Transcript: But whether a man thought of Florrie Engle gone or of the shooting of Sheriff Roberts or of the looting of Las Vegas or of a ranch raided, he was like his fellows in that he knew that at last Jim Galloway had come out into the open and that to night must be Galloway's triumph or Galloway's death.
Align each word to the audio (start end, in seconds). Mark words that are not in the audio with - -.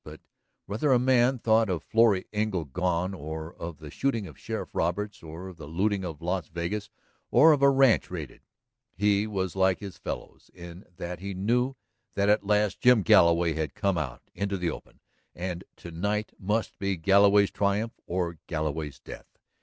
But 0.03 0.19
whether 0.65 0.91
a 0.91 0.97
man 0.97 1.37
thought 1.37 1.69
of 1.69 1.83
Florrie 1.83 2.25
Engle 2.33 2.65
gone 2.65 3.13
or 3.13 3.53
of 3.57 3.77
the 3.77 3.91
shooting 3.91 4.25
of 4.25 4.35
Sheriff 4.35 4.73
Roberts 4.73 5.21
or 5.21 5.47
of 5.49 5.57
the 5.57 5.67
looting 5.67 6.03
of 6.03 6.23
Las 6.23 6.47
Vegas 6.47 6.89
or 7.29 7.51
of 7.53 7.61
a 7.61 7.69
ranch 7.69 8.09
raided, 8.09 8.41
he 8.95 9.27
was 9.27 9.55
like 9.55 9.77
his 9.77 9.99
fellows 9.99 10.49
in 10.55 10.85
that 10.97 11.19
he 11.19 11.35
knew 11.35 11.75
that 12.15 12.29
at 12.29 12.43
last 12.43 12.79
Jim 12.81 13.03
Galloway 13.03 13.53
had 13.53 13.75
come 13.75 13.99
out 13.99 14.23
into 14.33 14.57
the 14.57 14.71
open 14.71 15.01
and 15.35 15.61
that 15.61 15.77
to 15.83 15.91
night 15.91 16.33
must 16.39 16.79
be 16.79 16.97
Galloway's 16.97 17.51
triumph 17.51 17.93
or 18.07 18.39
Galloway's 18.47 18.99
death. 18.99 19.37